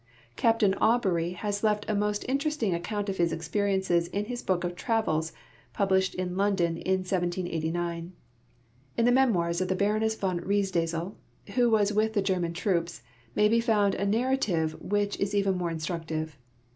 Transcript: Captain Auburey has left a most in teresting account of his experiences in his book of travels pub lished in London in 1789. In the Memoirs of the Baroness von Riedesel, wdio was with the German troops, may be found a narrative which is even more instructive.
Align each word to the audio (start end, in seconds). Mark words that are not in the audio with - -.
Captain 0.35 0.73
Auburey 0.81 1.33
has 1.35 1.63
left 1.63 1.85
a 1.87 1.93
most 1.93 2.23
in 2.23 2.39
teresting 2.39 2.73
account 2.73 3.07
of 3.07 3.17
his 3.17 3.31
experiences 3.31 4.07
in 4.07 4.25
his 4.25 4.41
book 4.41 4.63
of 4.63 4.75
travels 4.75 5.31
pub 5.73 5.91
lished 5.91 6.15
in 6.15 6.35
London 6.35 6.75
in 6.75 7.01
1789. 7.01 8.11
In 8.97 9.05
the 9.05 9.11
Memoirs 9.11 9.61
of 9.61 9.67
the 9.67 9.75
Baroness 9.75 10.15
von 10.15 10.39
Riedesel, 10.39 11.17
wdio 11.49 11.69
was 11.69 11.93
with 11.93 12.13
the 12.13 12.21
German 12.23 12.53
troops, 12.53 13.03
may 13.35 13.47
be 13.47 13.59
found 13.59 13.93
a 13.93 14.07
narrative 14.07 14.75
which 14.81 15.19
is 15.19 15.35
even 15.35 15.55
more 15.55 15.69
instructive. 15.69 16.35